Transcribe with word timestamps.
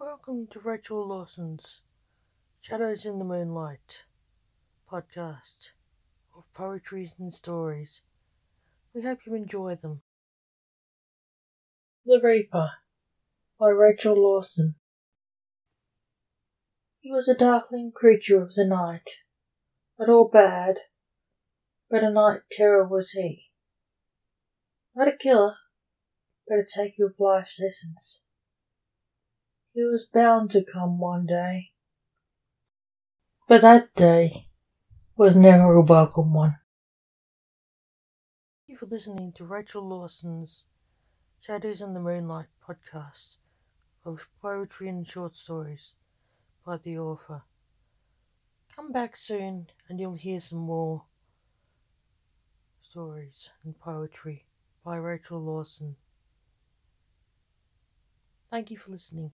Welcome 0.00 0.46
to 0.52 0.60
Rachel 0.60 1.08
Lawson's 1.08 1.80
Shadows 2.60 3.04
in 3.04 3.18
the 3.18 3.24
Moonlight 3.24 4.04
podcast 4.88 5.70
of 6.36 6.44
poetry 6.54 7.14
and 7.18 7.34
stories. 7.34 8.02
We 8.94 9.02
hope 9.02 9.18
you 9.26 9.34
enjoy 9.34 9.74
them. 9.74 10.02
The 12.06 12.20
Reaper 12.22 12.74
by 13.58 13.70
Rachel 13.70 14.14
Lawson. 14.14 14.76
He 17.00 17.10
was 17.10 17.26
a 17.26 17.34
darkling 17.34 17.90
creature 17.92 18.40
of 18.40 18.54
the 18.54 18.64
night, 18.64 19.10
not 19.98 20.08
all 20.08 20.30
bad, 20.32 20.76
but 21.90 22.04
a 22.04 22.12
night 22.12 22.42
terror 22.52 22.86
was 22.86 23.10
he. 23.10 23.46
Not 24.94 25.08
a 25.08 25.16
killer, 25.20 25.56
but 26.46 26.58
a 26.58 26.64
taker 26.64 27.06
of 27.06 27.14
life's 27.18 27.60
essence. 27.60 28.20
He 29.78 29.84
was 29.84 30.06
bound 30.12 30.50
to 30.50 30.64
come 30.64 30.98
one 30.98 31.24
day. 31.24 31.70
But 33.46 33.60
that 33.62 33.94
day 33.94 34.48
was 35.16 35.36
never 35.36 35.72
a 35.72 35.80
welcome 35.80 36.34
one. 36.34 36.58
Thank 38.66 38.70
you 38.70 38.76
for 38.76 38.86
listening 38.86 39.34
to 39.36 39.44
Rachel 39.44 39.88
Lawson's 39.88 40.64
Shadows 41.38 41.80
in 41.80 41.94
the 41.94 42.00
Moonlight 42.00 42.48
podcast 42.60 43.36
of 44.04 44.26
poetry 44.42 44.88
and 44.88 45.06
short 45.06 45.36
stories 45.36 45.94
by 46.66 46.78
the 46.78 46.98
author. 46.98 47.42
Come 48.74 48.90
back 48.90 49.16
soon 49.16 49.68
and 49.88 50.00
you'll 50.00 50.14
hear 50.14 50.40
some 50.40 50.58
more 50.58 51.04
stories 52.82 53.48
and 53.62 53.78
poetry 53.78 54.44
by 54.84 54.96
Rachel 54.96 55.40
Lawson. 55.40 55.94
Thank 58.50 58.72
you 58.72 58.76
for 58.76 58.90
listening. 58.90 59.30